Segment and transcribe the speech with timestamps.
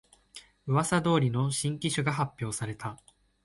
[0.65, 2.97] うわさ通りの新機種が発表された